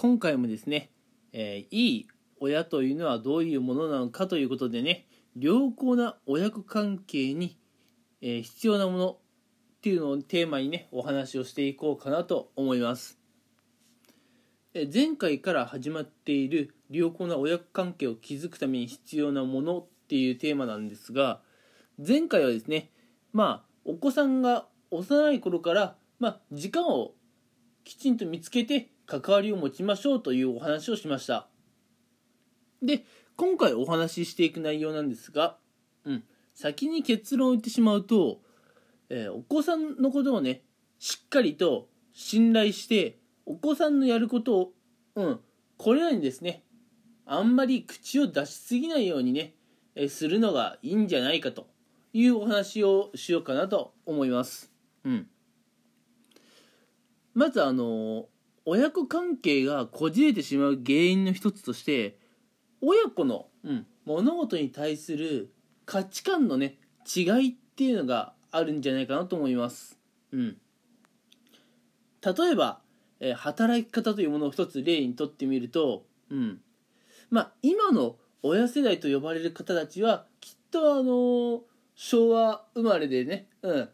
[0.00, 0.92] 今回もですね、
[1.32, 7.58] えー、いい親というのはどういうものなのかということでね良好な親子関係に、
[8.22, 9.16] えー、必要なものっ
[9.82, 13.18] ていうのをテーマにねお話をしていこうかなと思います、
[14.72, 21.40] えー、前回から始まっている良好な親子関係を築くために必要なものっていうテーマなんですが
[21.98, 22.92] 前回はですね
[23.32, 27.14] まあお子さんが幼い頃から、まあ、時間を
[27.82, 31.48] きちんと見つけて関わりを持ちましょうというお話をしました
[32.82, 33.04] で
[33.36, 35.56] 今回お話ししていく内容なんですが、
[36.04, 36.24] うん、
[36.54, 38.40] 先に結論を言ってしまうと、
[39.08, 40.62] えー、お子さんのことをね
[40.98, 44.72] しっかりと信頼してお子さんのやることを、
[45.14, 45.40] うん、
[45.78, 46.64] これらにですね
[47.24, 49.54] あんまり口を出しすぎないようにね、
[49.94, 51.68] えー、するのがいいんじゃないかと
[52.12, 54.72] いうお話をしようかなと思います。
[55.04, 55.26] うん、
[57.34, 58.26] まずあの
[58.70, 62.18] 親子関係がこじれてしまう原因の一つとして
[62.82, 65.50] 親子の、うん、物事に対する
[65.86, 66.78] 価値観のね
[67.16, 69.98] 違いっていうのがあるんじゃないかなと思います。
[70.32, 70.58] うん、
[72.22, 72.82] 例えば、
[73.20, 76.60] えー、働き方というものを一つ例にとってみると、うん。
[77.30, 81.60] まあ、今の親世代と呼ばれる方たちはきっとあのー、
[81.94, 83.88] 昭和生まれでね、うん、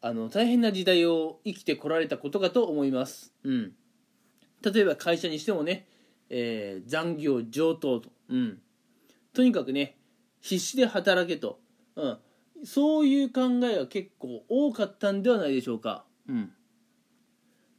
[0.00, 3.32] あの大変な時代を生きてこられたことかと思います。
[3.42, 3.72] うん、
[4.62, 5.86] 例えば会社にしてもね、
[6.30, 8.58] えー、残業上等と、うん、
[9.34, 9.96] とにかくね
[10.40, 11.60] 必死で働けと、
[11.96, 12.18] うん、
[12.64, 16.52] そういう考えが結構多かったんではないでしょうか、うん、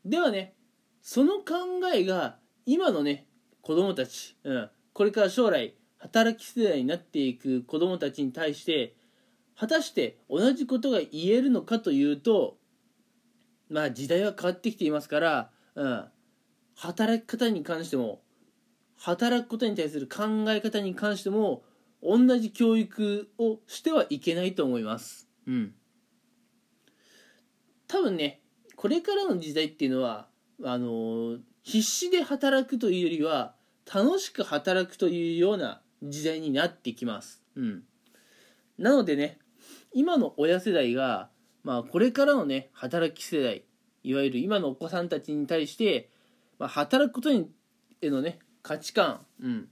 [0.06, 0.56] ではね
[1.02, 1.45] その考
[1.94, 3.28] えが今のね
[3.62, 8.95] 子供たち、うん、これから将来働き世代になっていく子供たちに対して
[9.58, 12.58] 果たして同じことが言えるのかというと
[13.70, 16.06] まあ時代は変わってきていますから、うん、
[16.76, 18.22] 働き方に関しても
[18.98, 21.64] 働くことに対する考え方に関しても
[22.02, 25.28] 同じ教育をしてはいけないと思います。
[25.47, 25.74] うん。
[27.88, 28.42] 多分ね、
[28.75, 30.28] これからの時代っていうのは、
[30.64, 33.56] あの必死で働くというよりは、
[33.92, 37.42] 楽しく働くというような時代になってきます。
[37.56, 37.84] うん。
[38.78, 39.38] なのでね、
[39.94, 41.30] 今の親世代が、
[41.64, 43.66] まあ、これからのね、働き世代、
[44.03, 46.09] いわゆる今のお子さんたちに対して、
[46.63, 47.50] まあ、働くことに
[48.01, 49.68] へのね、価値観、うん、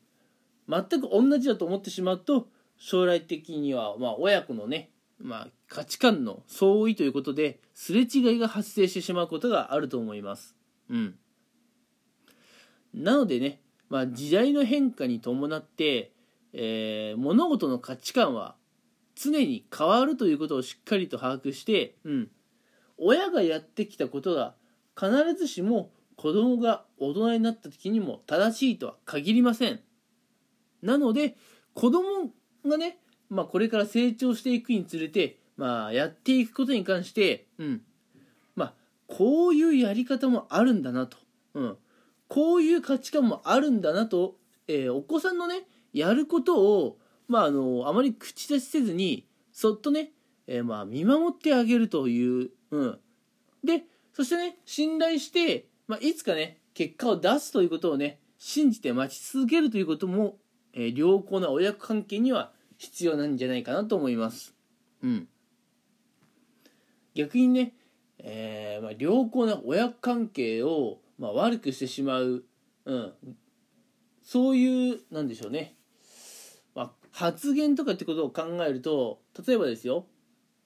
[0.68, 10.54] 全く同じだと思ってしまうと将来的にはまあ親子のね、まあ、価値観の相違ということですれ違いが発生してしまうことがあると思います。
[10.90, 11.16] うん、
[12.94, 16.12] なのでね、まあ、時代の変化に伴って、
[16.52, 18.56] えー、物事の価値観は
[19.16, 22.32] 常に変わるということをしっかりと把握して、うん、
[22.98, 24.56] 親がやってきたことが
[25.00, 25.90] 必ずしも
[26.22, 29.80] 子供が大人になった時にも正しいとは限りません。
[30.84, 31.36] なので
[31.74, 32.30] 子供
[32.64, 33.00] がね、
[33.32, 37.82] まあ、これから成長していくにつれて、まあ、やっていくことに関して、うん、
[38.56, 38.74] まあ、
[39.08, 41.18] こういうやり方もあるんだなと、
[41.56, 41.78] うん、
[42.28, 44.36] こういう価値観もあるんだなと、
[44.68, 50.12] えー、お子さんのねやることを、まあ、あのあまり口出しせずにそっとね、
[50.46, 53.00] えー、まあ見守ってあげるという、うん、
[53.64, 60.38] でそしてね信頼してまあ、いつかね結果を出すということをね信じて待ち続けるということも、
[60.72, 64.56] えー、良好な親子関係には必要なんじゃないかなと思います。
[65.04, 65.28] うん、
[67.14, 67.74] 逆にね、
[68.20, 72.46] えーまあ、良好な親子関係を、まあ、悪くしてしまう、
[72.86, 73.14] うん、
[74.24, 75.76] そういうなんでしょうね、
[76.74, 80.06] まあ、発言とかってことを考えると例えばですよ、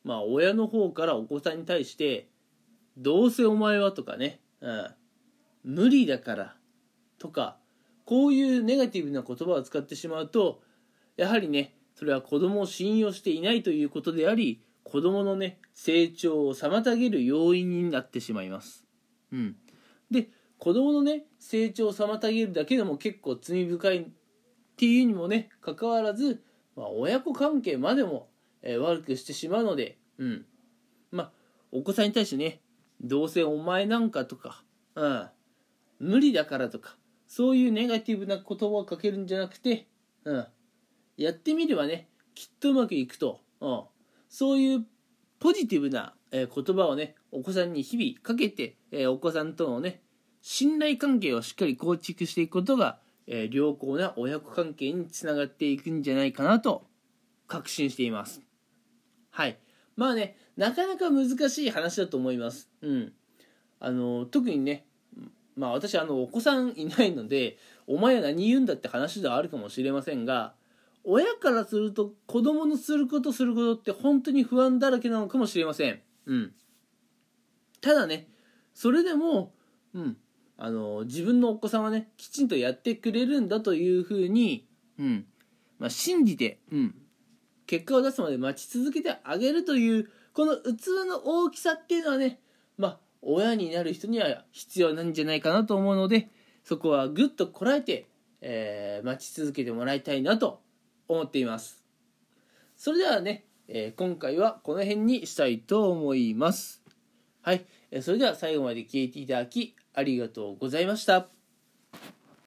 [0.03, 2.29] まあ、親の方からお子さんに対して
[2.95, 4.87] 「どうせお前は」とかね、うん、
[5.65, 6.55] 無理だから
[7.17, 7.57] とか
[8.05, 10.61] こういうネガティブな言葉を使ってしまうと
[11.17, 18.85] やはりねそれは子供を信用していないということであり子供のね成長を妨げる要因になってしまいます。
[19.31, 19.55] うん、
[20.11, 24.07] で子供のね成長を妨げるだけでも結構罪深いっ
[24.77, 26.43] ていうにもねかかわらず、
[26.75, 28.29] まあ、親子関係までも、
[28.61, 30.45] えー、悪くしてしまうので、うん、
[31.11, 31.31] まあ
[31.71, 32.61] お子さんに対してね
[33.01, 34.63] どうせお前なんかとか、
[34.93, 35.29] うん、
[35.99, 36.97] 無理だからとか
[37.27, 39.87] そういうネガティブな言葉をかけるんじゃなくて、
[40.23, 40.45] うん、
[41.17, 43.83] やってみればねきっとうまくいくと、うん、
[44.29, 44.85] そういう
[45.39, 50.01] ポジティブな、えー、言葉をねお子さんに日々かけて、えー、お子さんとのね
[50.41, 56.85] 信頼関係をしっかり構築していくことが、えー、良好な親子関係につながっていくんじゃないかなと
[57.47, 58.41] 確信しています。
[59.31, 59.57] はい。
[59.95, 62.69] まあねなかなか難しい話だと思います。
[62.81, 63.13] うん。
[63.79, 64.85] あの特にね
[65.55, 67.57] まあ私あのお子さんいないので
[67.87, 70.53] お前は何言うんだって話ではあるかもしれませんが
[71.05, 76.01] 親からすると子供のすることすることって本当に不安だらけなのかもしれません。
[76.25, 76.53] うん。
[77.79, 78.27] ただね、
[78.73, 79.53] それでも、
[79.93, 80.17] うん、
[80.57, 84.67] あの、自分のお子さんはね、きちんとやってくれるんだというふうに、
[84.97, 85.25] うん、
[85.77, 86.95] まあ、信じて、うん、
[87.67, 92.39] 結果を出すまで待ち続けてあげるという、この器の大きさっていうのはね、
[93.25, 96.29] 親になる人には必要なんじゃないかなと思うので、
[96.63, 98.07] そこはぐっとこらえて、
[98.41, 100.61] えー、待ち続けてもらいたいなと
[101.07, 101.83] 思っています。
[102.77, 106.83] それではね、えー、今回はこの辺にしたいと思います。
[107.41, 111.34] はい、えー、それでは最後まで聞いていただきありがとうございました。